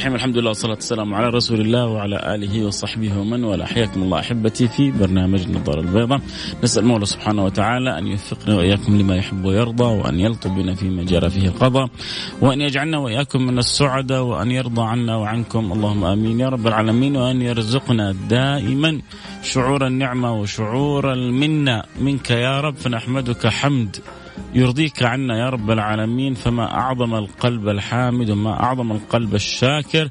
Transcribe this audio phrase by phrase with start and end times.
[0.00, 3.66] الرحيم الحمد لله والصلاة والسلام على رسول الله وعلى آله وصحبه ومن والاه.
[3.66, 6.20] حياكم الله أحبتي في برنامج النظارة البيضاء.
[6.64, 11.30] نسأل المولى سبحانه وتعالى أن يوفقنا وإياكم لما يحب ويرضى وأن يلطف بنا فيما جرى
[11.30, 11.88] فيه القضاء
[12.40, 15.72] وأن يجعلنا وإياكم من السعداء وأن يرضى عنا وعنكم.
[15.72, 19.00] اللهم آمين يا رب العالمين وأن يرزقنا دائما
[19.42, 22.76] شعور النعمة وشعور المنة منك يا رب.
[22.76, 23.96] فنحمدك حمد
[24.54, 30.08] يرضيك عنا يا رب العالمين فما أعظم القلب الحامد وما أعظم القلب الشاكر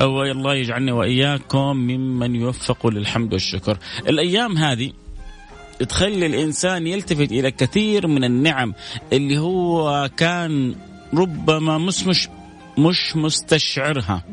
[0.00, 3.78] الله يجعلني وإياكم ممن يوفق للحمد والشكر.
[4.08, 4.92] الأيام هذه
[5.88, 8.74] تخلي الإنسان يلتفت إلى كثير من النعم
[9.12, 10.74] اللي هو كان
[11.14, 12.28] ربما مش مش
[12.78, 14.24] مش مستشعرها.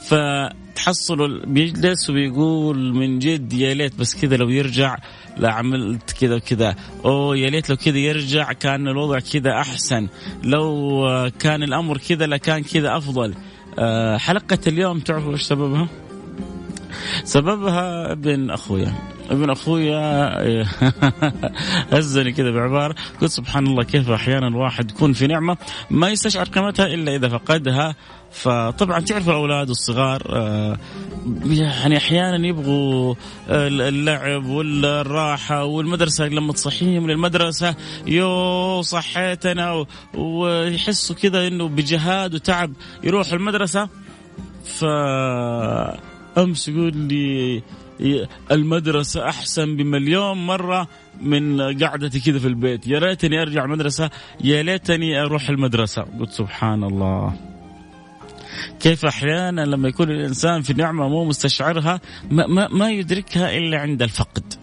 [0.00, 4.96] فتحصلوا بيجلس وبيقول من جد يا ليت بس كذا لو يرجع
[5.36, 6.74] لا عملت كذا وكذا.
[7.04, 10.08] أوه يا ليت لو كذا يرجع كان الوضع كذا أحسن.
[10.44, 13.34] لو كان الأمر كذا لكان كذا أفضل.
[13.78, 15.88] أه حلقة اليوم تعرفوا إيش سببها؟
[17.24, 18.92] سببها ابن أخويا.
[19.30, 20.30] ابن أخويا
[21.92, 25.56] هزني كذا بعباره قلت سبحان الله كيف أحيانا الواحد يكون في نعمة
[25.90, 27.94] ما يستشعر قيمتها إلا إذا فقدها.
[28.32, 30.78] فطبعا تعرف الأولاد الصغار آه،
[31.44, 33.14] يعني أحيانا يبغوا
[33.48, 37.74] اللعب والراحة والمدرسة لما تصحيهم للمدرسة
[38.06, 42.72] يو صحيتنا ويحسوا كذا إنه بجهاد وتعب
[43.04, 43.88] يروحوا المدرسة.
[44.64, 44.84] ف
[46.38, 47.62] امس يقول لي
[48.50, 50.88] المدرسة أحسن بمليون مرة
[51.20, 52.86] من قعدتي كذا في البيت.
[52.86, 54.10] يا ريتني أرجع المدرسة
[54.44, 56.02] يا ليتني أروح المدرسة.
[56.02, 57.34] قلت سبحان الله.
[58.80, 62.00] كيف أحيانا لما يكون الإنسان في نعمة مو مستشعرها
[62.30, 64.54] ما, ما, ما يدركها إلا عند الفقد.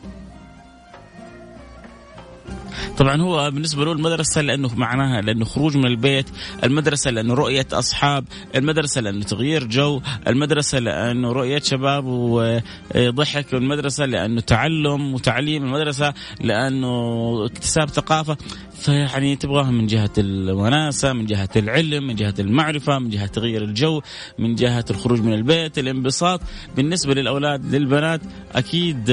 [2.97, 6.25] طبعا هو بالنسبة له المدرسة لأنه معناها لأنه خروج من البيت،
[6.63, 8.25] المدرسة لأنه رؤية أصحاب،
[8.55, 17.45] المدرسة لأنه تغيير جو، المدرسة لأنه رؤية شباب وضحك، المدرسة لأنه تعلم وتعليم، المدرسة لأنه
[17.45, 18.37] اكتساب ثقافة،
[18.75, 24.01] فيعني تبغاها من جهة الوناسه، من جهة العلم، من جهة المعرفة، من جهة تغيير الجو،
[24.39, 26.41] من جهة الخروج من البيت، الانبساط،
[26.75, 28.21] بالنسبة للأولاد للبنات
[28.55, 29.11] أكيد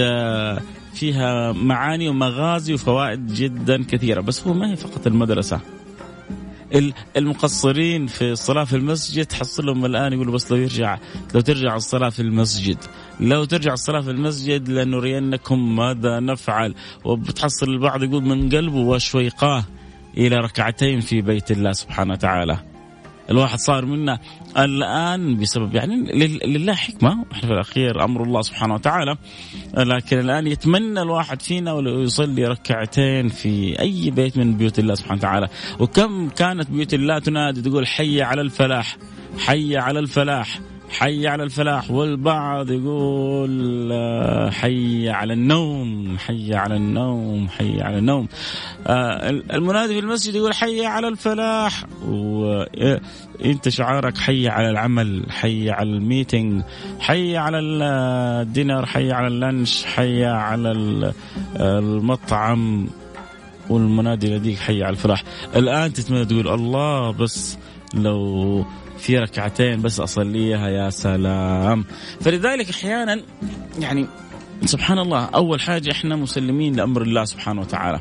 [0.95, 5.61] فيها معاني ومغازي وفوائد جدا كثيرة بس هو ما هي فقط المدرسة.
[7.17, 10.99] المقصرين في الصلاة في المسجد تحصلهم الآن يقولوا بس لو يرجع
[11.35, 12.79] لو ترجع الصلاة في المسجد.
[13.21, 16.75] لو ترجع الصلاة في المسجد لنرينكم ماذا نفعل؟
[17.05, 19.65] وبتحصل البعض يقول من قلبه وشويقاه
[20.17, 22.74] إلى ركعتين في بيت الله سبحانه وتعالى.
[23.31, 24.19] الواحد صار منا
[24.59, 25.97] الآن بسبب يعني
[26.47, 27.25] لله حكمة.
[27.33, 29.17] إحنا في الأخير أمر الله سبحانه وتعالى.
[29.77, 35.19] لكن الآن يتمنى الواحد فينا ولو يصلي ركعتين في أي بيت من بيوت الله سبحانه
[35.19, 35.49] وتعالى.
[35.81, 38.97] وكم كانت بيوت الله تنادي تقول حي على الفلاح
[39.39, 40.59] حي على الفلاح.
[40.91, 48.29] حي على الفلاح والبعض يقول آه، حي على النوم حي على النوم حي على النوم
[48.87, 55.91] آه، المنادي في المسجد يقول حي على الفلاح وانت شعارك حي على العمل حي على
[55.91, 56.63] الميتنج
[57.01, 60.73] حي على الدينر حي على اللانش حي على
[61.57, 62.89] المطعم
[63.71, 65.23] والمنادي لديك حي على الفلاح
[65.57, 67.59] الان تتمنى تقول الله بس
[67.95, 68.65] لو
[68.99, 71.85] في ركعتين بس أصليها يا سلام.
[72.21, 73.21] فلذلك أحيانا
[73.79, 74.07] يعني
[74.65, 78.01] سبحان الله أول حاجة إحنا مسلمين لأمر الله سبحانه وتعالى.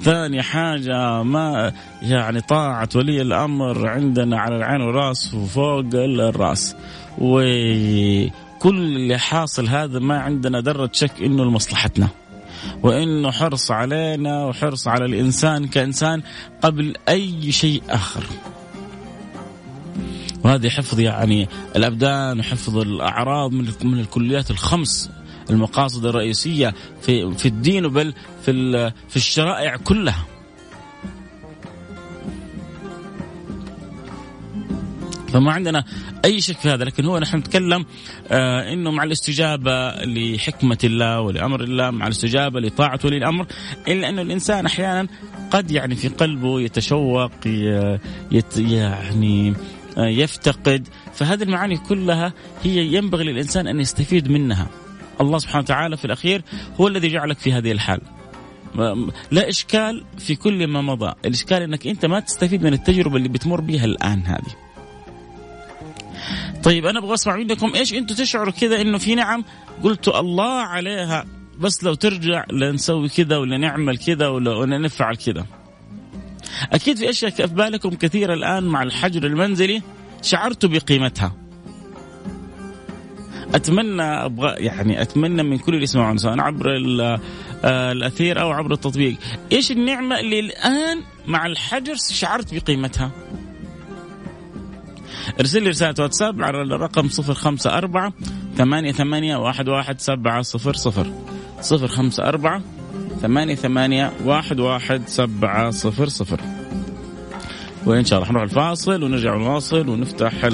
[0.00, 1.72] ثاني حاجة ما
[2.02, 6.76] يعني طاعة ولي الأمر عندنا على العين والرأس وفوق الرأس.
[7.18, 8.30] وكل
[8.64, 12.08] اللي حاصل هذا ما عندنا ذرة شك إنه لمصلحتنا.
[12.82, 16.22] وإنه حرص علينا وحرص على الإنسان كإنسان
[16.62, 18.24] قبل أي شيء آخر.
[20.44, 25.10] وهذه حفظ يعني الأبدان وحفظ الأعراض من من الكليات الخمس
[25.50, 28.14] المقاصد الرئيسية في في الدين بل
[28.44, 28.52] في
[29.08, 30.24] في الشرائع كلها.
[35.34, 35.84] فما عندنا
[36.24, 37.86] أي شك في هذا لكن هو نحن نتكلم
[38.28, 43.46] آه إنه مع الاستجابة لحكمة الله ولأمر الله مع الاستجابة لطاعة ولي الأمر
[43.88, 45.08] إلا انه الإنسان أحيانا
[45.50, 47.30] قد يعني في قلبه يتشوق
[48.32, 49.54] يت يعني
[49.96, 50.88] يفتقد.
[51.14, 52.32] فهذه المعاني كلها
[52.62, 54.66] هي ينبغي للإنسان أن يستفيد منها.
[55.20, 56.42] الله سبحانه وتعالى في الأخير
[56.80, 58.00] هو الذي جعلك في هذه الحال.
[59.30, 61.14] لا إشكال في كل ما مضى.
[61.24, 64.54] الإشكال أنك أنت ما تستفيد من التجربة اللي بتمر بها الآن هذه.
[66.62, 69.44] طيب أنا أبغى أسمع منكم إيش أنتم تشعروا كذا إنه في نعم؟
[69.82, 71.26] قلتوا الله عليها.
[71.58, 75.46] بس لو ترجع لنسوي كذا ولا نعمل كذا ولا نفعل كذا.
[76.72, 79.82] أكيد في أشياء في بالكم كثيرة الآن مع الحجر المنزلي
[80.22, 81.32] شعرتوا بقيمتها.
[83.54, 86.66] أتمنى أبغى يعني أتمنى من كل اللي يسمعون سواء عبر
[87.64, 89.16] آه، الأثير أو عبر التطبيق.
[89.52, 93.10] إيش النعمة اللي الآن مع الحجر شعرت بقيمتها؟
[95.40, 98.12] ارسل لي رسالة واتساب على الرقم صفر خمسة أربعة
[98.56, 101.12] ثمانية ثمانية واحد واحد سبعة صفر صفر.
[101.60, 102.62] صفر خمسة أربعة
[103.24, 106.40] ثمانية ثمانية واحد واحد سبعة صفر صفر.
[107.86, 110.44] وإن شاء الله حنروح الفاصل ونرجع نواصل ونفتح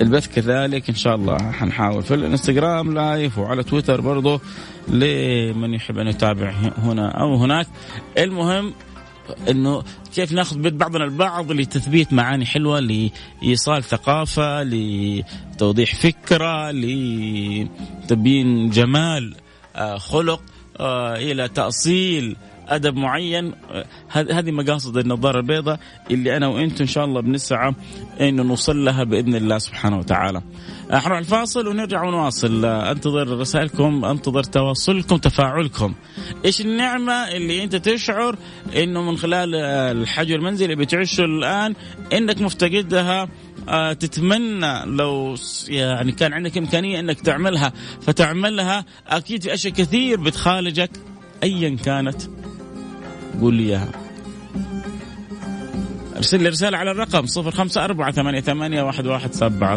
[0.00, 0.88] البث كذلك.
[0.88, 4.40] إن شاء الله حنحاول في الإنستغرام لايف وعلى تويتر برضو
[4.88, 7.66] لمن يحب أن يتابع هنا أو هناك.
[8.18, 8.74] المهم
[9.50, 9.82] إنه
[10.14, 17.68] كيف ناخذ بيد بعضنا البعض لتثبيت معاني حلوة لإيصال ثقافة لتوضيح فكرة لتبيين
[18.70, 19.34] جمال
[19.76, 20.40] آه، خلق.
[21.16, 22.36] إلى تأصيل
[22.68, 23.52] أدب معين.
[23.70, 25.78] آه، هذه مقاصد النظارة البيضاء
[26.10, 27.74] اللي أنا وأنتم إن شاء الله بنسعى
[28.20, 30.42] إنه نوصل لها بإذن الله سبحانه وتعالى.
[30.90, 32.64] حنروح الفاصل ونرجع ونواصل.
[32.64, 35.94] أنتظر رسائلكم أنتظر تواصلكم تفاعلكم.
[36.44, 38.36] إيش النعمة اللي أنت تشعر
[38.76, 41.74] إنه من خلال الحجر المنزلي اللي بتعيشه الآن
[42.12, 43.28] إنك مفتقدها
[43.68, 45.34] آه، تتمنى لو
[45.68, 50.90] يعني كان عندك إمكانية إنك تعملها فتعملها أكيد في أشياء كثير بتخالجك
[51.42, 52.22] ايا كانت.
[53.40, 53.88] قول لي إياها.
[56.16, 59.76] أرسل لي رسالة على الرقم 054 88 11700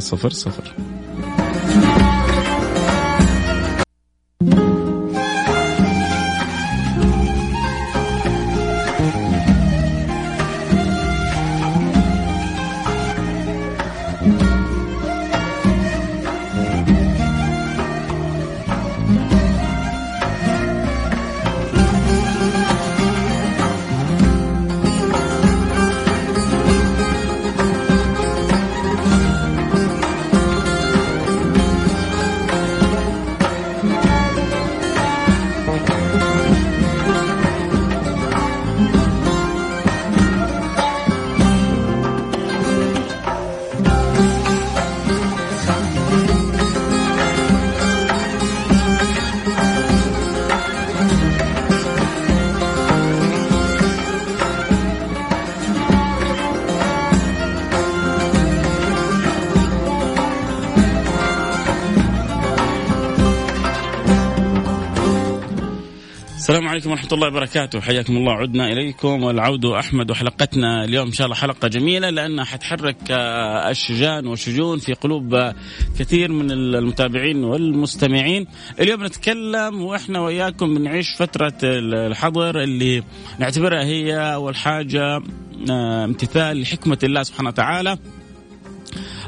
[66.57, 67.79] السلام عليكم ورحمة الله وبركاته.
[67.81, 68.33] حياكم الله.
[68.33, 74.27] عدنا إليكم والعود أحمد وحلقتنا اليوم إن شاء الله حلقة جميلة لأنها حتحرك آه، الشجان
[74.27, 75.55] والشجون في قلوب آه،
[75.99, 78.47] كثير من المتابعين والمستمعين.
[78.79, 83.03] اليوم نتكلم وإحنا وإياكم بنعيش فترة الحظر اللي
[83.39, 85.21] نعتبرها هي أول حاجة
[85.69, 87.97] آه، امتثال لحكمة الله سبحانه وتعالى.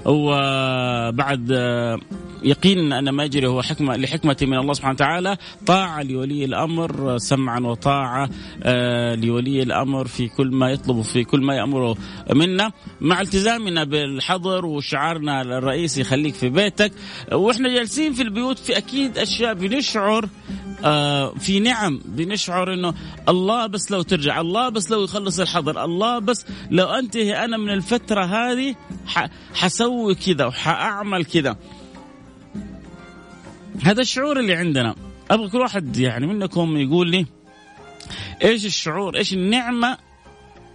[0.05, 1.51] وبعد
[2.43, 5.37] يقين أن ما يجري هو حكمه لحكمة من الله سبحانه وتعالى.
[5.65, 8.29] طاعه لولي الأمر سمعا وطاعة
[8.63, 11.97] آه، لولي الأمر في كل ما يطلب في كل ما يامره
[12.33, 12.71] منا.
[13.01, 16.91] مع التزامنا بالحظر وشعارنا الرئيسي خليك في بيتك
[17.31, 20.29] وإحنا جالسين في البيوت في أكيد أشياء بنشعر
[20.85, 22.93] آه في نعم بنشعر إنه
[23.29, 27.69] الله بس لو ترجع الله بس لو يخلص الحظر الله بس لو أنتهي أنا من
[27.69, 28.75] الفترة هذه
[29.53, 31.57] حسوي كذا وحأعمل كذا.
[33.83, 34.95] هذا الشعور اللي عندنا.
[35.31, 37.25] أبغى كل واحد يعني منكم يقول لي
[38.43, 39.97] إيش الشعور؟ إيش النعمة؟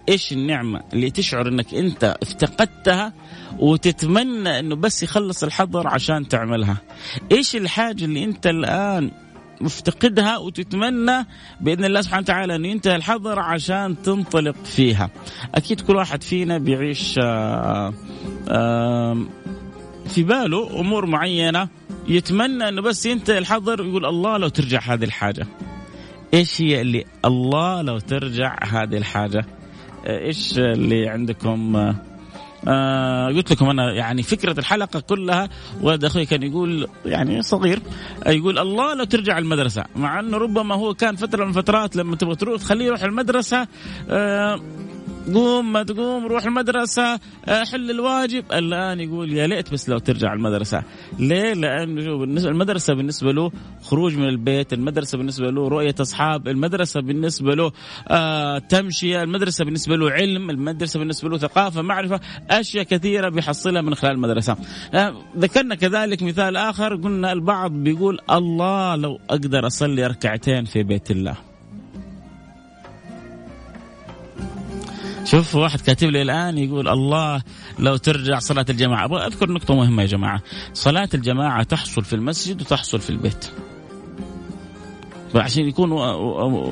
[0.09, 3.13] إيش النعمة اللي تشعر إنك أنت افتقدتها
[3.59, 6.77] وتتمنى إنه بس يخلص الحظر عشان تعملها؟
[7.31, 9.11] إيش الحاجة اللي أنت الآن
[9.61, 11.25] مفتقدها وتتمنى
[11.61, 15.09] بإذن الله سبحانه وتعالى إنه ينتهي الحظر عشان تنطلق فيها.
[15.55, 17.93] أكيد كل واحد فينا بيعيش آآ
[18.49, 19.25] آآ
[20.07, 21.69] في باله أمور معينة
[22.07, 25.47] يتمنى إنه بس ينتهي الحظر ويقول الله لو ترجع هذه الحاجة.
[26.33, 29.45] إيش هي اللي الله لو ترجع هذه الحاجة؟
[30.07, 31.75] إيش اللي عندكم
[32.67, 35.49] آه قلت لكم أنا يعني فكرة الحلقة كلها
[35.81, 37.79] ولد أخوي كان يقول يعني صغير
[38.27, 42.35] يقول الله لو ترجع المدرسة مع إنه ربما هو كان فترة من فترات لما تبغى
[42.35, 43.67] تروح تخليه يروح المدرسة
[44.09, 44.59] آه
[45.33, 48.43] قوم ما تقوم روح المدرسة حل الواجب.
[48.53, 50.83] الآن يقول يا ليت بس لو ترجع المدرسة.
[51.19, 53.51] ليه؟ لأنه المدرسة بالنسبة له
[53.81, 57.71] خروج من البيت المدرسة بالنسبة له رؤية أصحاب المدرسة بالنسبة له
[58.07, 63.95] آه تمشية المدرسة بالنسبة له علم المدرسة بالنسبة له ثقافة معرفة أشياء كثيرة بيحصلها من
[63.95, 64.57] خلال المدرسة.
[64.93, 71.11] آه ذكرنا كذلك مثال آخر قلنا البعض بيقول الله لو أقدر أصلي ركعتين في بيت
[71.11, 71.54] الله.
[75.25, 77.41] شوف واحد كاتب لي الآن يقول الله
[77.79, 79.05] لو ترجع صلاة الجماعة.
[79.05, 80.41] أبغى أذكر نقطة مهمة يا جماعة.
[80.73, 83.45] صلاة الجماعة تحصل في المسجد وتحصل في البيت.
[85.33, 85.91] فعشان يكون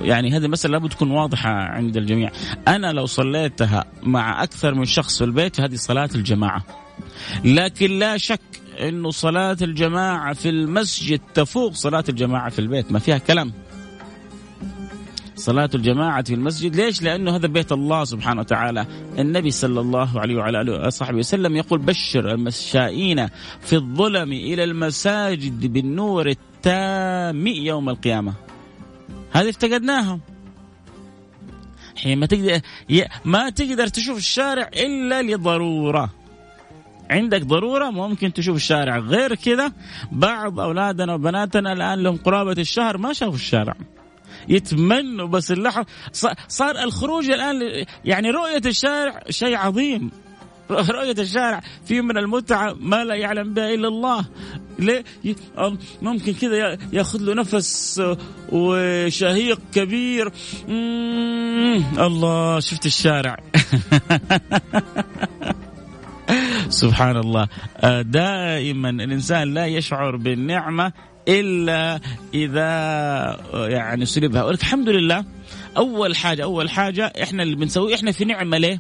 [0.06, 2.32] يعني هذه المسألة لابد تكون واضحة عند الجميع.
[2.68, 6.64] أنا لو صليتها مع أكثر من شخص في البيت فهذه صلاة الجماعة.
[7.46, 8.40] لكن لا شك
[8.80, 12.92] أنه صلاة الجماعة في المسجد تفوق صلاة الجماعة في البيت.
[12.92, 13.54] ما فيها كلام.
[15.36, 16.76] صلاة الجماعة في المسجد.
[16.76, 18.86] ليش؟ لأنه هذا بيت الله سبحانه وتعالى.
[19.20, 23.28] النبي صلى الله عليه وعلى آله وصحبه وسلم يقول بشر المشائين
[23.62, 28.34] في الظلم إلى المساجد بالنور التام يوم القيامة.
[29.32, 30.20] هذه افتقدناها
[31.96, 32.60] حين ما تقدر
[33.26, 36.10] ما تقدر تشوف الشارع إلا لضرورة.
[37.10, 38.98] عندك ضرورة؟ ممكن تشوف الشارع.
[38.98, 39.72] غير كذا
[40.12, 43.76] بعض أولادنا وبناتنا الآن لهم قرابة الشهر ما شافوا الشارع.
[44.50, 45.86] يتمنوا بس اللحظة.
[46.48, 50.12] صار الخروج الآن يعني رؤية الشارع شيء عظيم.
[50.72, 54.26] رؤية الشارع فيه من المتعة ما لا يعلم بها إلا الله.
[54.80, 55.04] ليه؟
[56.02, 58.02] ممكن كذا ياخذ له نفس
[58.52, 60.32] وشهيق كبير.
[62.00, 63.38] الله شفت الشارع.
[66.70, 67.48] سبحان الله.
[67.78, 70.94] آه، دائما الإنسان لا يشعر بالنعمة
[71.28, 72.00] إلا
[72.34, 72.68] إذا
[73.54, 75.26] يعني سلبها الحمد لله
[75.78, 78.80] أول حاجة أول حاجة إحنا اللي بنسويه إحنا في نعمة ليه؟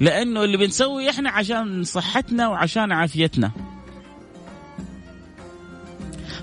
[0.00, 3.50] لأنه اللي بنسويه إحنا عشان صحتنا وعشان عافيتنا.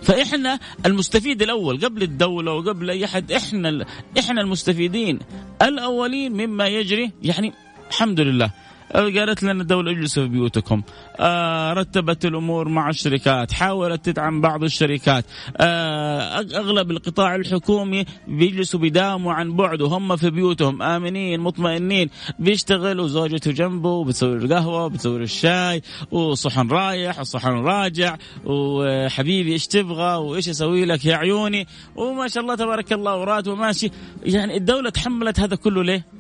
[0.02, 3.86] فإحنا المستفيد الأول قبل الدولة وقبل أي أحد إحنا
[4.20, 5.20] إحنا المستفيدين
[5.62, 7.54] الأولين مما يجري يعني
[7.90, 8.52] الحمد لله
[8.94, 10.82] قالت لنا الدولة اجلسوا في بيوتكم.
[11.20, 15.26] آه رتبت الأمور مع الشركات حاولت تدعم بعض الشركات.
[15.58, 22.10] آه أغلب القطاع الحكومي بيجلسوا بيداوموا عن بعد وهم في بيوتهم آمنين مطمئنين.
[22.40, 30.50] بيشتغلوا زوجته جنبه بتسوي القهوة بتسوي الشاي وصحن رايح وصحن راجع وحبيبي إيش تبغى وإيش
[30.50, 33.92] أسوي لك يا عيوني؟ وما شاء الله تبارك الله وراتبه ماشي
[34.24, 36.15] يعني الدولة تحملت هذا كله ليه؟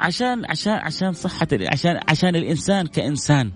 [0.00, 3.52] عشان عشان عشان صحة عشان عشان الإنسان كإنسان.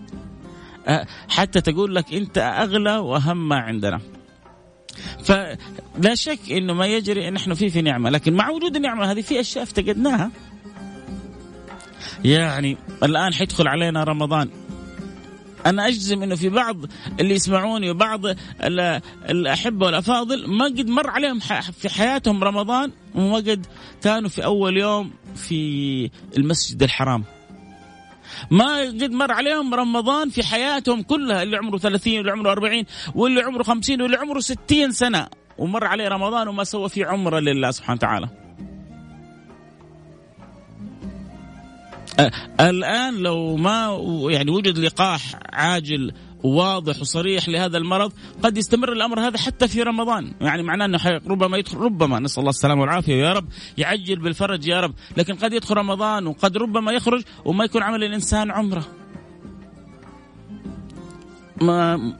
[0.86, 4.00] أه، حتى تقول لك أنت أغلى وأهم ما عندنا
[5.24, 9.20] فلا شك إنه ما يجري إن إحنا في في نعمة لكن مع وجود النعمة هذه
[9.20, 10.30] في أشياء افتقدناها.
[12.24, 14.50] يعني الآن حيدخل علينا رمضان.
[15.66, 16.76] أنا أجزم إنه في بعض
[17.20, 18.20] اللي يسمعوني وبعض
[19.30, 21.38] الأحبة والأفاضل ما قد مر عليهم
[21.78, 23.66] في حياتهم رمضان وما قد
[24.02, 27.24] كانوا في أول يوم في المسجد الحرام.
[28.50, 33.42] ما قد مر عليهم رمضان في حياتهم كلها اللي عمره 30 واللي عمره 40 واللي
[33.42, 35.26] عمره 50 واللي عمره 60 سنة
[35.58, 38.28] ومر عليه رمضان وما سوى فيه عمره لله سبحانه وتعالى.
[42.60, 43.98] الآن لو ما
[44.30, 46.12] يعني وجد لقاح عاجل
[46.44, 50.34] واضح وصريح لهذا المرض قد يستمر الأمر هذا حتى في رمضان.
[50.40, 54.80] يعني معناه أنه ربما يدخل ربما نسأل الله السلامة والعافية يا رب يعجل بالفرج يا
[54.80, 54.94] رب.
[55.16, 58.84] لكن قد يدخل رمضان وقد ربما يخرج وما يكون عمل الإنسان عمرة.
[61.60, 62.12] ما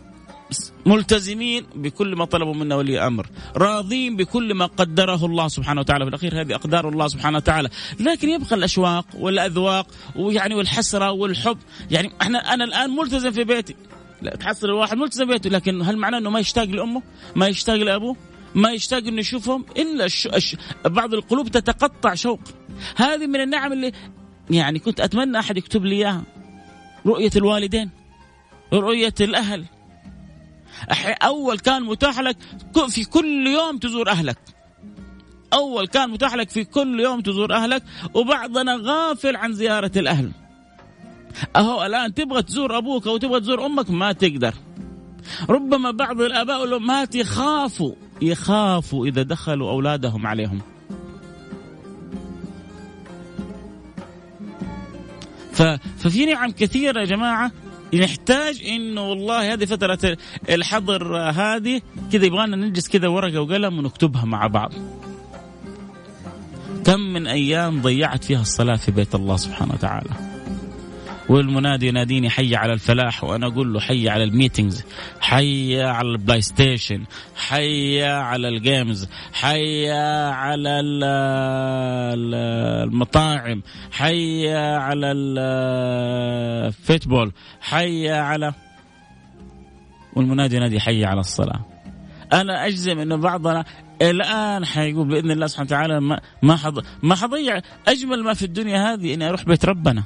[0.87, 3.27] ملتزمين بكل ما طلبوا منا ولي أمر،
[3.57, 7.69] راضين بكل ما قدره الله سبحانه وتعالى، في الأخير هذه أقدار الله سبحانه وتعالى،
[8.01, 9.87] لكن يبقى الأشواق والأذواق
[10.17, 11.59] ويعني والحسرة والحب،
[11.91, 13.77] يعني إحنا أنا الآن ملتزم في بيتي،
[14.23, 17.03] لا تحصل الواحد ملتزم بيته لكن هل معناه إنه ما يشتاق لأمه؟
[17.37, 18.17] ما يشتاق لأبوه؟
[18.55, 20.27] ما يشتاق إنه يشوفهم إلا الش...
[20.27, 20.57] الش...
[20.85, 22.41] بعض القلوب تتقطع شوق.
[22.97, 23.93] هذه من النعم اللي
[24.51, 26.23] يعني كنت أتمنى أحد يكتب لي إياها.
[27.07, 27.91] رؤية الوالدين.
[28.73, 29.65] رؤية الأهل.
[31.23, 32.37] أول كان متاح لك
[32.89, 34.39] في كل يوم تزور أهلك.
[35.53, 37.83] أول كان متاح لك في كل يوم تزور أهلك
[38.15, 40.33] وبعضنا غافل عن زيارة الأهل.
[41.57, 44.55] أهو الآن تبغى تزور أبوك أو تبغى تزور أمك ما تقدر
[45.49, 50.61] ربما بعض الآباء والامهات يخافوا يخافوا إذا دخلوا أولادهم عليهم
[55.99, 57.53] ففي نعم كثيرة يا جماعة
[58.01, 60.17] نحتاج إنه والله هذه فترة
[60.51, 61.81] الحظر هذه
[62.13, 64.73] كذا يبغانا نجلس كذا ورقة وقلم ونكتبها مع بعض.
[66.85, 70.34] كم من أيام ضيعت فيها الصلاة في بيت الله سبحانه وتعالى.
[71.29, 74.85] والمنادي يناديني حي على الفلاح وأنا أقول له حي على ال meetings
[75.21, 77.05] حي على ال PlayStation
[77.37, 80.81] حي على ال games حي على
[82.85, 83.63] المطاعم
[83.93, 85.13] حي على
[86.67, 88.55] ال football حي على
[90.17, 91.61] والمنادي ينادي حي على الصلاة.
[92.33, 93.65] أنا أجزم إنه بعضنا
[94.03, 99.15] الآن حيقول بإذن الله سبحانه وتعالى ما ما ما حضيع أجمل ما في الدنيا هذه
[99.15, 100.05] إني أروح بيت ربنا.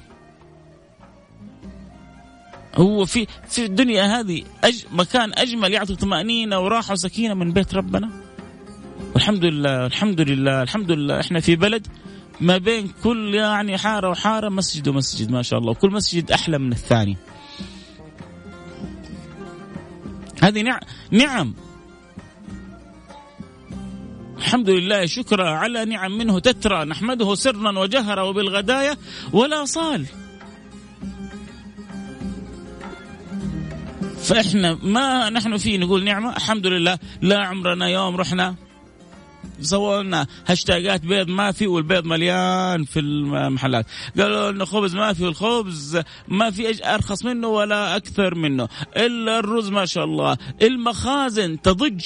[2.75, 8.11] هو في في الدنيا هذه أج مكان أجمل يعطي طمأنينة وراحة وسكينة من بيت ربنا.
[9.15, 11.21] والحمد لله الحمد لله الحمد لله.
[11.21, 11.87] إحنا في بلد
[12.41, 15.71] ما بين كل يعني حارة وحارة مسجد ومسجد ما شاء الله.
[15.71, 17.17] وكل مسجد أحلى من الثاني.
[20.43, 21.55] هذه نعم نعم.
[24.39, 26.39] الحمد لله شكرا على نعم منه.
[26.39, 28.97] تترى نحمده سرا وجهرا وبالغدايا
[29.33, 30.07] ولا صال.
[34.23, 36.37] فإحنا ما نحن فيه نقول نعمة.
[36.37, 38.55] الحمد لله لا عمرنا يوم رحنا.
[40.03, 43.87] لنا هاشتاجات بيض ما في والبيض مليان في المحلات.
[44.19, 48.69] قالوا لنا خبز ما في والخبز ما في أرخص منه ولا أكثر منه.
[48.97, 50.37] إلا الرز ما شاء الله.
[50.63, 52.05] المخازن تضج.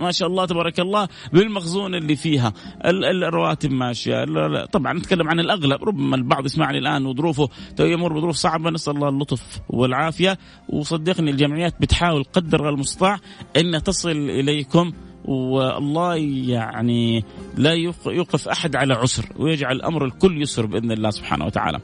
[0.00, 2.52] ما شاء الله تبارك الله بالمخزون اللي فيها.
[2.84, 4.24] الرواتب ماشية.
[4.64, 5.84] طبعا نتكلم عن الأغلب.
[5.84, 7.48] ربما البعض يسمعني الآن وظروفه.
[7.80, 10.38] يمر بظروف صعبة نسأل الله اللطف والعافية.
[10.68, 13.18] وصدقني الجمعيات بتحاول قدر المستطاع
[13.56, 14.92] ان تصل إليكم.
[15.24, 16.16] والله
[16.46, 17.24] يعني
[17.56, 17.72] لا
[18.06, 21.80] يوقف أحد على عسر ويجعل الأمر الكل يسر بإذن الله سبحانه وتعالى.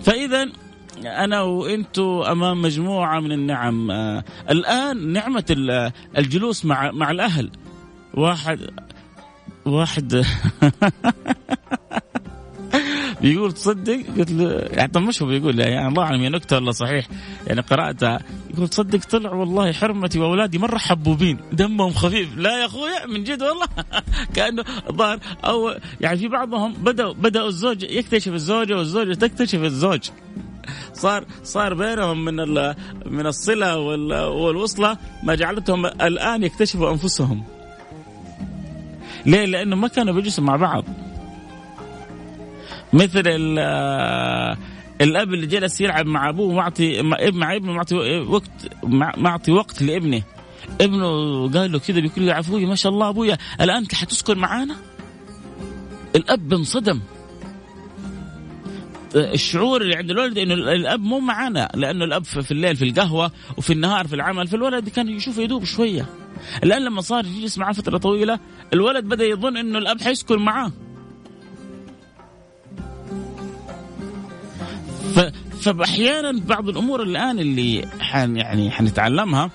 [0.00, 0.48] فاذا
[1.04, 3.90] أنا وأنتم أمام مجموعة من النعم.
[3.90, 5.44] آه الآن نعمة
[6.18, 7.50] الجلوس مع مع الأهل.
[8.14, 8.70] واحد
[9.64, 10.24] واحد.
[13.20, 16.70] بيقول تصدق؟ قلت له يعني طب مش هو بيقول يعني الله أعلم هي نكتة ولا
[16.70, 17.06] صحيح؟
[17.46, 18.20] يعني قرأتها.
[18.54, 22.36] يقول تصدق طلع والله حرمتي وأولادي مرة حبوبين دمهم خفيف.
[22.36, 23.66] لا يا أخويا من جد والله.
[24.34, 25.18] كأنه ظهر.
[25.44, 30.10] أو يعني في بعضهم بدأوا بدأوا الزوج يكتشف الزوجة والزوجة تكتشف الزوج.
[30.92, 32.34] صار صار بينهم من
[33.06, 33.78] من الصلة
[34.28, 37.44] والوصلة ما جعلتهم الآن يكتشفوا أنفسهم.
[39.26, 40.84] ليه؟ لأنه ما كانوا بيجلسوا مع بعض.
[42.92, 43.22] مثل
[45.00, 48.50] الأب اللي جلس يلعب مع أبوه معطي مع ابنه معطي وقت
[49.16, 50.22] معطي وقت لابنه.
[50.80, 51.08] ابنه
[51.50, 54.76] قال له كذا بكل عفويه ما شاء الله أبويا الآن انت حتسكن معانا؟
[56.16, 57.00] الأب انصدم.
[59.14, 63.72] الشعور اللي عند الولد إنه الأب مو معانا لأنه الأب في الليل في القهوة وفي
[63.72, 66.06] النهار في العمل فالولد كان يشوف يدوب شوية.
[66.64, 68.38] الآن لما صار يجلس معاه فترة طويلة
[68.72, 70.72] الولد بدأ يظن إنه الأب حيسكن معاه.
[75.60, 79.50] فأحيانا بعض الأمور الآن اللي حن يعني حنتعلمها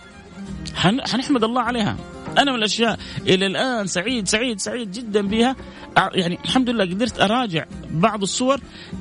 [0.76, 1.98] حنحمد الله عليها.
[2.38, 5.56] أنا من الأشياء إلى الآن سعيد سعيد سعيد جدا بها
[6.14, 8.60] يعني الحمد لله قدرت أراجع بعض الصور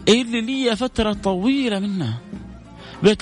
[0.08, 2.18] اللي لي فترة طويلة منها.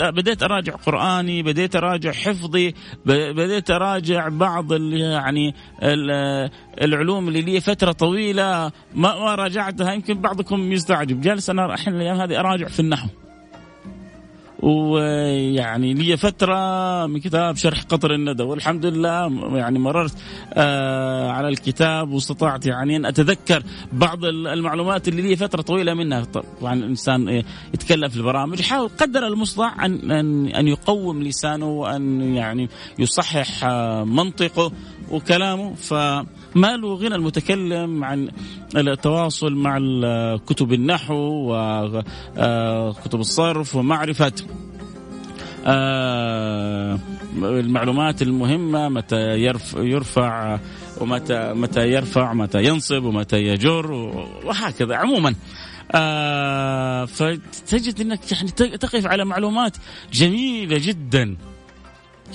[0.00, 2.74] بديت أراجع قرآني بديت أراجع حفظي
[3.06, 5.54] بديت أراجع بعض يعني
[6.82, 9.92] العلوم اللي لي فترة طويلة ما راجعتها.
[9.92, 11.20] يمكن بعضكم يستعجب.
[11.20, 13.08] جالس أنا الحين الأيام هذه أراجع في النحو.
[14.62, 16.56] ويعني لي فترة
[17.06, 20.14] من كتاب شرح قطر الندى والحمد لله يعني مررت
[20.54, 26.24] آه على الكتاب واستطعت يعني أن أتذكر بعض المعلومات اللي لي فترة طويلة منها.
[26.24, 27.42] طبعا الإنسان
[27.74, 34.04] يتكلم في البرامج يحاول قدر المستطاع أن, أن, أن يقوم لسانه وأن يعني يصحح آه،
[34.04, 34.72] منطقه
[35.10, 35.74] وكلامه.
[36.54, 38.30] فما له غنى المتكلم عن
[38.76, 39.78] التواصل مع
[40.36, 42.04] كتب النحو وكتب
[42.38, 44.32] آه، الصرف ومعرفة
[45.66, 46.98] آه،
[47.36, 49.38] المعلومات المهمة متى
[49.76, 50.58] يرفع
[51.00, 53.92] ومتى متى يرفع متى ينصب ومتى يجر
[54.44, 54.96] وهكذا.
[54.96, 55.34] عموما
[55.94, 59.76] آه فتجد إنك يعني تقف على معلومات
[60.12, 61.36] جميلة جدا.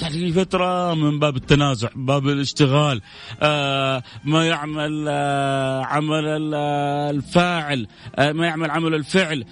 [0.01, 3.01] يعني فترة من باب التنازع باب الاشتغال
[3.41, 9.45] آه ما يعمل آه عمل الفاعل آه ما يعمل عمل الفعل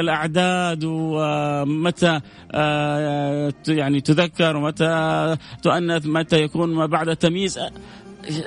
[0.00, 2.20] الأعداد ومتى
[3.68, 7.58] يعني تذكر ومتى تؤنث متى يكون ما بعد تمييز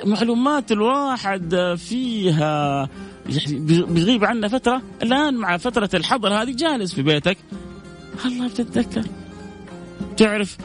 [0.04, 2.88] معلومات الواحد فيها
[3.26, 4.82] يعني بيغيب عنا فترة.
[5.02, 7.36] الآن مع فترة الحظر هذه جالس في بيتك.
[8.24, 9.02] الله بتتذكر.
[10.20, 10.56] تعرف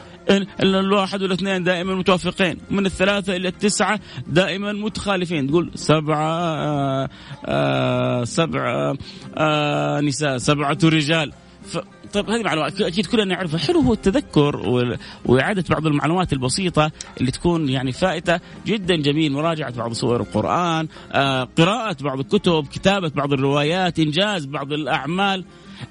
[0.62, 5.46] الواحد والاثنين دائما متوافقين من الثلاثة إلى التسعة دائما متخالفين.
[5.46, 7.08] تقول سبعة آآ
[7.46, 8.96] آآ سبعة
[9.36, 11.32] آآ نساء سبعة رجال.
[11.64, 11.78] ف...
[12.12, 13.58] طيب هذه معلومات أكيد كلنا نعرفها.
[13.58, 14.56] حلو هو التذكر
[15.24, 16.90] وإعادة بعض المعلومات البسيطة
[17.20, 20.88] اللي تكون يعني فائتة جدا جميل مراجعة بعض سور القرآن
[21.58, 25.44] قراءة بعض الكتب كتابة بعض الروايات إنجاز بعض الأعمال.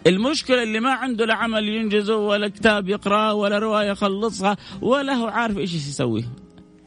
[0.08, 5.28] المشكلة اللي ما عنده لا عمل ينجزه ولا كتاب يقرأه ولا رواية يخلصها ولا هو
[5.28, 6.26] عارف إيش يسوي.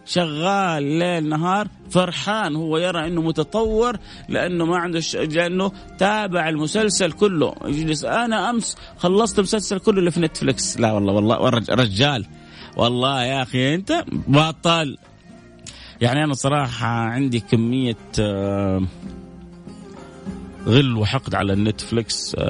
[0.05, 3.97] شغال ليل نهار فرحان هو يرى إنه متطور
[4.29, 5.17] لأنه ما عنده ش...
[5.17, 7.55] لأنه تابع المسلسل كله.
[7.65, 12.27] يجلس أنا أمس خلصت المسلسل كله اللي في نتفلكس لا والله والله رجال.
[12.77, 14.97] والله يا أخي أنت بطل.
[16.01, 18.83] يعني أنا صراحة عندي كمية آه
[20.69, 22.37] غل وحقد على النتفليكس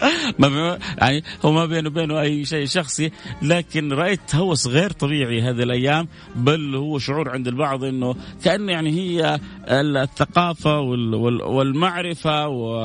[0.38, 3.10] ما يعني هو ما بينه وبينه أي شيء شخصي
[3.42, 8.90] لكن رأيت هوس غير طبيعي هذه الأيام بل هو شعور عند البعض إنه كانه يعني
[8.90, 12.76] هي الثقافة والمعرفة و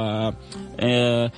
[0.80, 1.32] آه،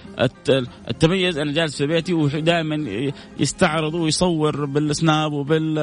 [0.90, 5.80] التميز أنا جالس في بيتي ودائما يستعرض ويصور بالسناب وبال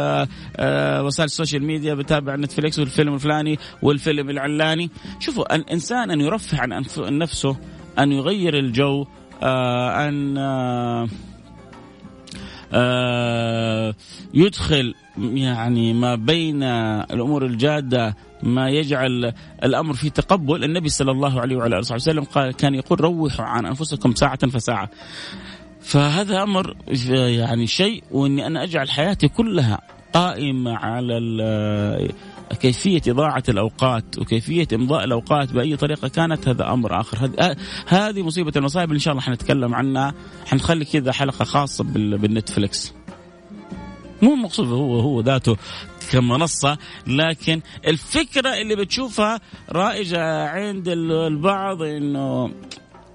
[0.57, 4.91] آه، وسائل ال social media بتابع Netflix والفيلم الفلاني والفيلم العلاني.
[5.21, 7.57] شوفوا الإنسان أن يرفه عن نفسه
[7.99, 9.07] أن يغير الجو
[9.43, 11.09] أن آه
[12.73, 13.95] آه
[14.35, 19.33] يدخل يعني ما بين الأمور الجادة ما يجعل
[19.65, 20.65] الأمر في تقبل.
[20.65, 24.91] النبي صلى الله عليه وعلى آله وسلم قال كان يقول روحوا عن أنفسكم ساعة فساعة.
[25.81, 26.77] فهذا أمر
[27.09, 29.81] يعني شيء وإني أنا أجعل حياتي كلها
[30.13, 31.19] قائمة على
[32.61, 37.31] كيفية إضاعة الأوقات وكيفية إمضاء الأوقات بأي طريقة كانت هذا أمر آخر.
[37.87, 40.15] هذه مصيبة المصائب إن شاء الله حنتكلم عنها.
[40.47, 42.95] حنخلي كذا حلقة خاصة بالنتفليكس.
[44.23, 45.57] مو مقصود هو هو ذاته
[46.11, 49.41] كمنصة لكن الفكرة اللي بتشوفها
[49.73, 52.51] رائجة عند البعض إنه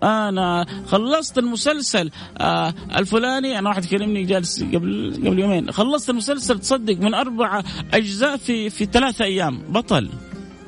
[0.03, 6.97] أنا خلصت المسلسل آه الفلاني أنا واحد كلمني جالس قبل قبل يومين خلصت المسلسل تصدق
[6.97, 10.09] من أربع أجزاء في في ثلاثة أيام بطل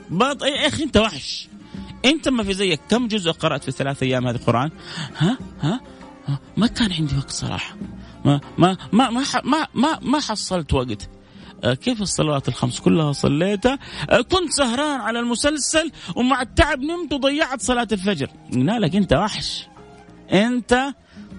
[0.10, 1.48] بطل يا أخي أنت وحش.
[2.06, 4.72] أنت ما في زيك كم جزء قرأت في ثلاثة أيام هذه القرآن؟
[5.18, 5.82] ها؟ ها؟
[6.58, 7.76] ما كان عندي وقت صراحة.
[8.26, 11.10] ما ما ما ما ما ما, ما حصلت وقت.
[11.74, 13.80] كيف الصلوات الخمس؟ كلها صليتها.
[14.10, 18.30] آه، كنت سهران على المسلسل ومع التعب نمت وضيعت صلاة الفجر.
[18.80, 19.68] لك أنت وحش.
[20.34, 20.94] أنت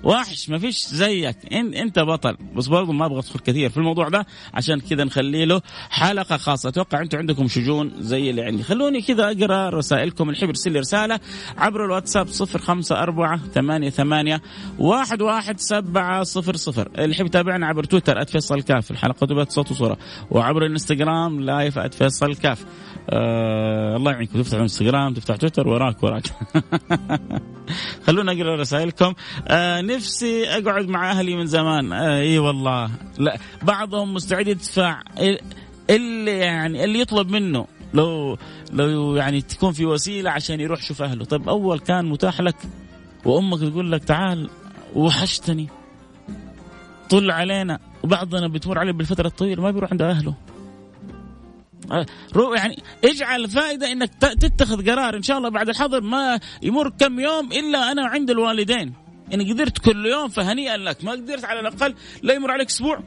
[0.04, 1.36] وحش ما فيش زيك.
[1.52, 2.36] إن أنت بطل.
[2.56, 6.68] بس برضو ما أبغى أدخل كثير في الموضوع ده عشان كذا نخلي له حلقة خاصة.
[6.68, 8.62] أتوقع أنتم عندكم شجون زي اللي عندي.
[8.62, 10.30] خلوني كذا أقرأ رسائلكم.
[10.30, 11.20] الحب يرسل لي رسالة
[11.56, 14.40] عبر الواتساب 054 88
[14.78, 18.90] 11700 اللي يحب يتابعنا عبر تويتر @فيصل كاف.
[18.90, 19.98] الحلقة تبقى صوت وصورة.
[20.30, 22.64] وعبر الانستغرام لايف @فيصل كاف.
[23.10, 24.42] آه الله يعينكم.
[24.42, 26.24] تفتح الانستغرام تفتح تويتر وراك وراك.
[28.06, 29.14] خلونا اقرا رسائلكم.
[29.48, 31.92] آه نفسي أقعد مع أهلي من زمان.
[31.92, 32.90] آه إي والله.
[33.18, 35.02] لا بعضهم مستعد يدفع
[35.90, 37.66] اللي يعني اللي يطلب منه.
[37.94, 38.38] لو
[38.72, 41.24] لو يعني تكون في وسيلة عشان يروح يشوف أهله.
[41.24, 42.56] طيب أول كان متاح لك
[43.24, 44.50] وأمك تقول لك تعال
[44.94, 45.68] وحشتني.
[47.10, 47.78] طل علينا.
[48.04, 50.34] وبعضنا بتمر عليه بالفترة الطويلة ما بيروح عند أهله.
[52.56, 57.52] يعني اجعل فائدة إنك تتخذ قرار إن شاء الله بعد الحظر ما يمر كم يوم
[57.52, 58.92] إلا أنا عند الوالدين.
[59.34, 61.04] ان قدرت كل يوم فهنيئا لك.
[61.04, 63.00] ما قدرت على الأقل لا يمر عليك أسبوع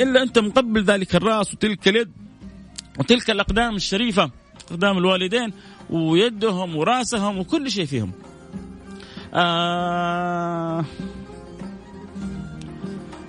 [0.00, 2.10] إلا أنت مقبل ذلك الرأس وتلك اليد
[2.98, 4.30] وتلك الأقدام الشريفة
[4.70, 5.52] أقدام الوالدين
[5.90, 8.12] ويدهم ورأسهم وكل شيء فيهم.
[9.34, 10.84] آه.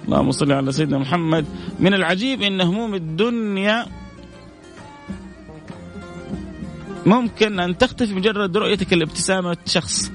[0.05, 1.45] اللهم صل على سيدنا محمد.
[1.79, 3.85] من العجيب إن هموم الدنيا
[7.05, 10.11] ممكن أن تختفي مجرد رؤيتك لابتسامه شخص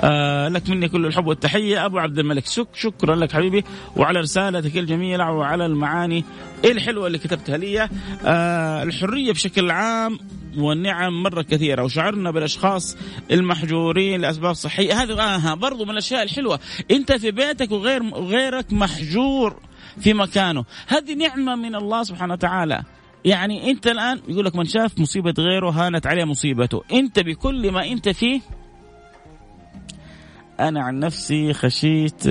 [0.00, 1.86] آه لك مني كل الحب والتحية.
[1.86, 3.64] أبو عبد الملك شك شكرا لك حبيبي.
[3.96, 6.24] وعلى رسالتك الجميلة وعلى المعاني
[6.64, 7.88] الحلوة اللي كتبتها لي.
[8.24, 10.18] آه الحرية بشكل عام
[10.56, 11.82] والنعم مرة كثيرة.
[11.82, 12.96] وشعرنا بالأشخاص
[13.30, 15.02] المحجورين لأسباب صحية.
[15.02, 16.60] هذا آه برضو من الأشياء الحلوة.
[16.90, 19.56] أنت في بيتك وغير غيرك محجور
[20.00, 20.64] في مكانه.
[20.86, 22.82] هذه نعمة من الله سبحانه وتعالى.
[23.26, 26.82] يعني انت الآن يقول لك من شاف مصيبة غيره هانت عليه مصيبته.
[26.92, 28.40] انت بكل ما انت فيه
[30.60, 32.26] أنا عن نفسي خشيت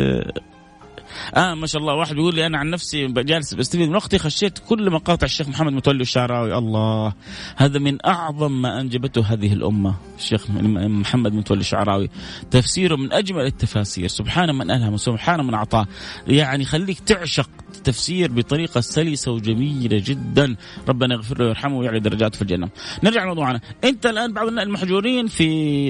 [1.36, 4.60] آه ما شاء الله واحد بيقول لي أنا عن نفسي جالس بستفيد من وقتي خشيت
[4.60, 6.58] كل مقاطع الشيخ محمد متولي الشعراوي.
[6.58, 7.14] الله
[7.56, 12.10] هذا من أعظم ما أنجبته هذه الأمة الشيخ محمد متولي الشعراوي.
[12.52, 15.88] تفسيره من أجمل التفاسير سبحان من ألهم سبحان من أعطاه.
[16.28, 17.50] يعني خليك تعشق
[17.86, 20.56] تفسير بطريقة سلسة وجميلة جدا.
[20.88, 22.70] ربنا يغفر له ويرحمه ويعلي درجاته في الجنة.
[23.04, 23.62] نرجع لموضوعنا.
[23.84, 25.90] أنت الآن بعض المحجورين في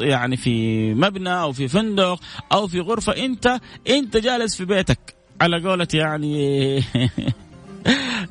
[0.00, 2.20] يعني في مبنى أو في فندق
[2.52, 3.12] أو في غرفة.
[3.24, 5.16] أنت أنت جالس في بيتك.
[5.40, 6.82] على قولة يعني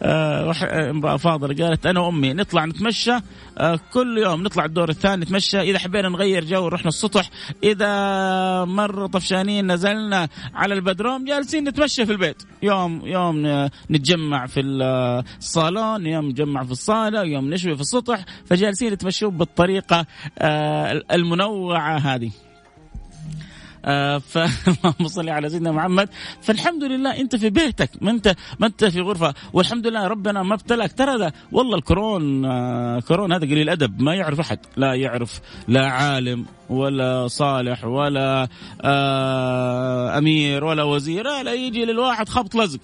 [0.01, 3.11] آه، امرأة فاضلة قالت أنا وأمي نطلع نتمشى
[3.57, 7.29] آه، كل يوم نطلع الدور الثاني نتمشى إذا حبينا نغير جو رحنا السطح
[7.63, 12.43] إذا مرة طفشانين نزلنا على البدروم جالسين نتمشى في البيت.
[12.63, 19.31] يوم يوم نتجمع في الصالون يوم نتجمع في الصالة يوم نشوي في السطح فجالسين نتمشوا
[19.31, 20.05] بالطريقة
[20.37, 22.27] آه، المنوعة هذه.
[22.27, 22.54] آه
[24.19, 26.09] فاللهم صل على سيدنا محمد.
[26.41, 29.33] فالحمد لله انت في بيتك ما انت ما انت في غرفة.
[29.53, 34.13] والحمد لله ربنا ما ابتلاك ترى ده والله الكورونا آه كورونا هذا قليل ادب ما
[34.13, 34.59] يعرف أحد.
[34.77, 38.47] لا يعرف لا عالم ولا صالح ولا
[38.81, 41.23] آه أمير ولا وزير.
[41.23, 42.79] لا يجي للواحد خبط لزق.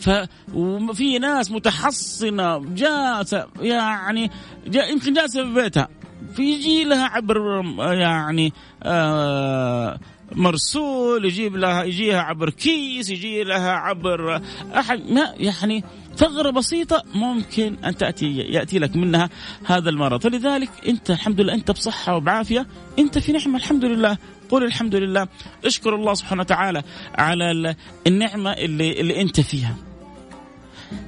[0.00, 0.10] ف
[0.54, 2.58] وفي ناس متحصنة.
[2.58, 4.30] جالسة يعني
[4.66, 5.88] جا يمكن جالسة في بيتها.
[6.34, 9.98] فيجي لها عبر يعني آه
[10.36, 14.42] مرسول يجيب لها يجيها عبر كيس يجي لها عبر
[14.74, 15.10] أحد.
[15.10, 15.84] ما يعني
[16.16, 19.30] ثغرة بسيطة ممكن أن تأتي يأتي لك منها
[19.64, 20.20] هذا المرض.
[20.20, 22.66] فلذلك أنت الحمد لله أنت بصحة وبعافية.
[22.98, 24.18] أنت في نعمة الحمد لله.
[24.50, 25.28] قول الحمد لله.
[25.64, 26.82] اشكر الله سبحانه وتعالى
[27.14, 29.76] على النعمة اللي اللي أنت فيها.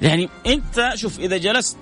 [0.03, 1.79] يعني أنت شوف إذا جلست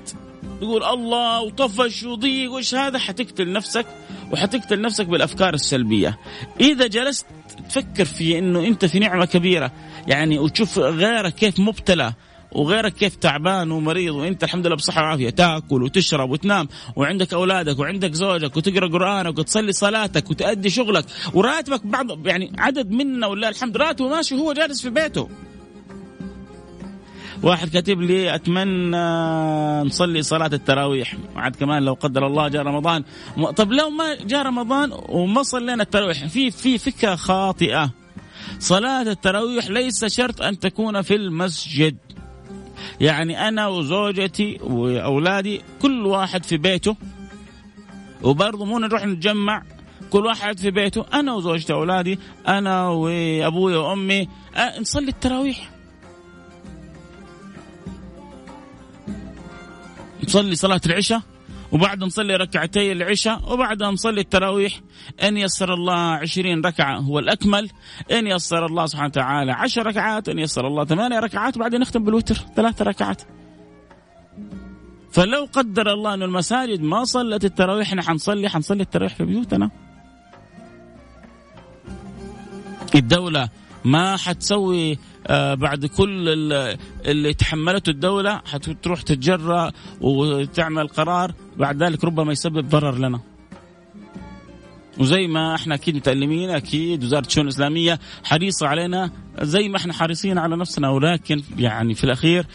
[0.60, 3.86] تقول الله وطفش وضيق وش هذا؟ حتقتل نفسك.
[4.32, 6.18] وحتقتل نفسك بالأفكار السلبية.
[6.60, 7.26] إذا جلست
[7.68, 9.72] تفكر في إنه أنت في نعمة كبيرة
[10.06, 12.12] يعني وتشوف غيرك كيف مبتلى
[12.52, 18.12] وغيرك كيف تعبان ومريض وأنت الحمد لله بصحة وعافية تاكل وتشرب وتنام وعندك أولادك وعندك
[18.12, 24.08] زوجك وتقرأ قرآنك وتصلي صلاتك وتؤدي شغلك وراتبك بعض يعني عدد منا ولله الحمد راتبه
[24.08, 25.28] ماشي هو جالس في بيته.
[27.42, 28.96] واحد كاتب لي أتمنى
[29.88, 31.16] نصلي صلاة التراويح.
[31.36, 33.04] عاد كمان لو قدر الله جاء رمضان.
[33.56, 37.90] طب لو ما جاء رمضان وما صلينا التراويح في في فكرة خاطئة.
[38.58, 41.96] صلاة التراويح ليس شرط أن تكون في المسجد.
[43.00, 46.96] يعني أنا وزوجتي وأولادي كل واحد في بيته.
[48.22, 49.62] وبرضه مو نروح نتجمع
[50.10, 51.04] كل واحد في بيته.
[51.14, 55.70] أنا وزوجتي وأولادي أنا وأبوي وأمي أه نصلي التراويح.
[60.32, 61.22] نصلي صلاة العشاء
[61.72, 64.80] وبعد نصلي ركعتي العشاء وبعدها نصلي التراويح
[65.22, 67.70] إن يسر الله عشرين ركعة هو الأكمل
[68.12, 72.34] إن يسر الله سبحانه وتعالى عشر ركعات إن يسر الله ثمانية ركعات وبعدين نختم بالوتر
[72.56, 73.22] ثلاث ركعات.
[75.12, 79.70] فلو قدر الله أن المساجد ما صلت التراويح إحنا حنصلي حنصلي التراويح في بيوتنا.
[82.94, 83.48] الدولة
[83.84, 86.28] ما حتسوي آه، بعد كل
[87.06, 93.20] اللي تحملته الدولة حتروح تتجرأ وتعمل قرار بعد ذلك ربما يسبب ضرر لنا.
[95.00, 99.10] وزي ما إحنا أكيد متألمين أكيد وزارة الشؤون الإسلامية حريصة علينا
[99.42, 102.46] زي ما إحنا حريصين على نفسنا ولكن يعني في الأخير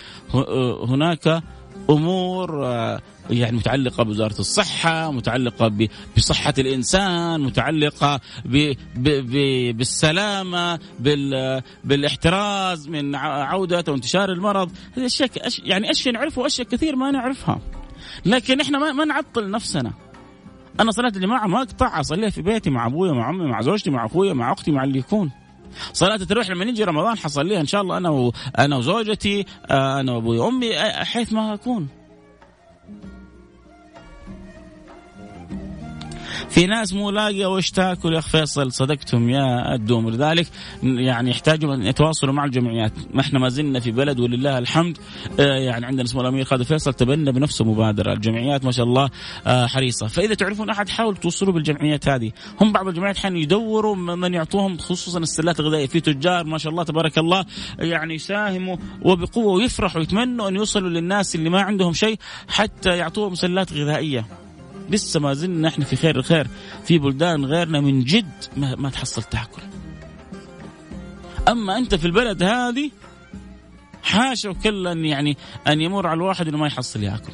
[0.87, 1.43] هناك
[1.89, 5.71] أمور آه، يعني متعلقة بوزارة الصحة، متعلقة
[6.17, 9.31] بصحة الإنسان، متعلقة ب ب ب
[9.77, 15.29] بالسلامة، بال بالإحتراز من عودة وانتشار المرض، هذه أشياء
[15.63, 17.59] يعني أشياء نعرفها وأشياء كثير ما نعرفها.
[18.25, 19.93] لكن إحنا ما, ما نعطل نفسنا.
[20.79, 24.05] أنا صلاة الجماعة ما اقطعها أصليها في بيتي مع أبوي مع أمي مع زوجتي مع
[24.05, 25.31] أخوي مع أختي مع اللي يكون.
[25.93, 28.33] صلاة التراويح لما نجي رمضان حصليها إن شاء الله أنا و...
[28.59, 31.87] أنا وزوجتي آه، أنا وابوي وامي حيث ما أكون.
[36.57, 40.09] في ناس مو لاقية وش تاكل يا اخ فيصل صدقتم يا الدوم.
[40.09, 40.47] لذلك
[40.83, 42.91] يعني يحتاجوا أن يتواصلوا مع الجمعيات.
[43.13, 44.97] ما إحنا ما زلنا في بلد ولله الحمد
[45.39, 48.13] آه يعني عندنا اسمه الأمير خالد فيصل تبنى بنفسه مبادرة.
[48.13, 49.09] الجمعيات ما شاء الله
[49.47, 50.07] آه حريصة.
[50.07, 52.31] فإذا تعرفون أحد حاولوا توصلوا بالجمعيات هذه.
[52.61, 55.87] هم بعض الجمعيات حين يدوروا من يعطوهم خصوصا السلات الغذائية.
[55.87, 57.45] في تجار ما شاء الله تبارك الله
[57.79, 63.73] يعني يساهموا وبقوة ويفرحوا ويتمنوا أن يوصلوا للناس اللي ما عندهم شيء حتى يعطوهم سلات
[63.73, 64.46] غذائية.
[64.89, 66.47] لسه ما زلنا إحنا في خير الخير
[66.83, 69.61] في بلدان غيرنا من جد ما, ما تحصل تأكل.
[71.47, 72.91] أما أنت في البلد هذه
[74.03, 77.33] حاشا وكلا يعني أن يمر على الواحد إنه ما يحصل يأكل.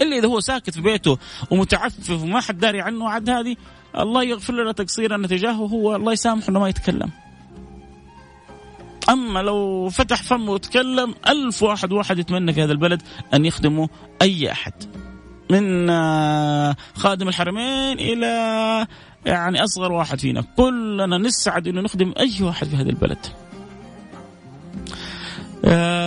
[0.00, 1.18] إلا إذا هو ساكت في بيته
[1.50, 3.56] ومتعفف وما حد داري عنه عاد هذه
[3.96, 7.10] الله يغفر لنا تقصيرنا تجاهه هو الله يسامحه إنه ما يتكلم.
[9.08, 13.02] أما لو فتح فمه وتكلم ألف واحد واحد يتمنى في هذا البلد
[13.34, 13.88] أن يخدمه
[14.22, 14.72] أي أحد.
[15.50, 18.26] من آه، خادم الحرمين إلى
[19.26, 20.44] يعني أصغر واحد فينا.
[20.56, 23.26] كلنا نسعد أنه نخدم أي واحد في هذا البلد.
[25.64, 26.05] آه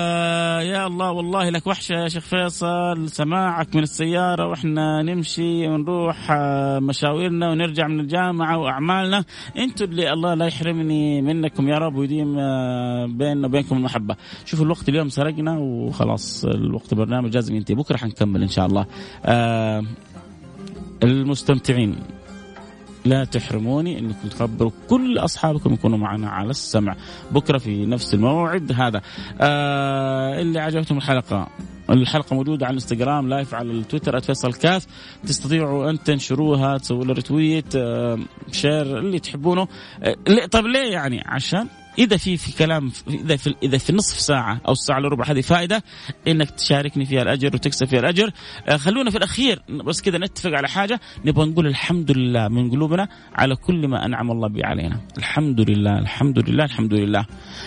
[0.62, 3.10] يا الله والله لك وحشة يا شيخ فيصل.
[3.10, 9.24] سماعك من السيارة وإحنا نمشي ونروح آه مشاويرنا ونرجع من الجامعة وأعمالنا.
[9.58, 14.16] أنتوا اللي الله لا يحرمني منكم يا رب ويديم آه بيننا وبينكم المحبة.
[14.46, 17.76] شوفوا الوقت اليوم سرقنا وخلاص الوقت البرنامج لازم ينتهي.
[17.76, 18.86] بكرة حنكمل إن شاء الله.
[19.26, 19.84] آه
[21.04, 21.96] المستمعين.
[23.10, 26.96] لا تحرموني انكم تخبروا كل أصحابكم يكونوا معنا على السمع.
[27.32, 29.02] بكرة في نفس الموعد هذا.
[29.42, 31.48] آه اللي عجبتهم الحلقة.
[31.90, 34.88] الحلقة موجودة على ال Instagram live على التويتر @فيصل كاف
[35.24, 38.20] تستطيعوا أن تنشروها تسووا له retweet آه
[38.52, 39.68] share اللي تحبونه.
[40.04, 41.68] آه طب ليه يعني؟ عشان
[42.00, 45.42] إذا في في كلام إذا في إذا في نصف ساعة أو الساعة إلا ربع هذه
[45.42, 45.84] فائدة
[46.28, 48.32] إنك تشاركني فيها الأجر وتكسب فيها الأجر.
[48.68, 53.08] آه، خلونا في الأخير بس كذا نتفق على حاجة نبغى نقول الحمد لله من قلوبنا
[53.36, 55.00] على كل ما أنعم الله به علينا.
[55.18, 57.26] الحمد لله الحمد لله الحمد لله.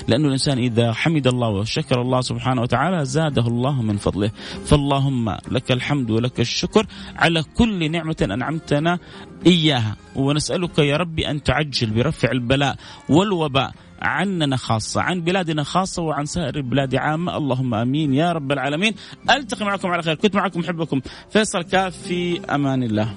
[0.08, 4.30] لأنه الإنسان إذا حمد الله وشكر الله سبحانه وتعالى زاده الله من فضله.
[4.64, 8.98] فاللهم لك الحمد ولك الشكر على كل نعمة أنعمتنا
[9.46, 9.96] إياها.
[10.16, 12.76] ونسألك يا ربي أن تعجل برفع البلاء
[13.08, 13.72] والوباء
[14.02, 16.94] عننا خاصة عن بلادنا خاصة وعن سائر البلاد.
[16.94, 18.94] عامة اللهم أمين يا رب العالمين.
[19.30, 20.14] ألتقي معكم على خير.
[20.14, 23.14] كنت معكم محبكم فيصل كاف في أمان الله.